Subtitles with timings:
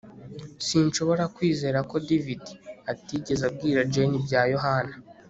[0.67, 2.43] Sinshobora kwizera ko David
[2.91, 4.95] atigeze abwira Jane ibya Yohana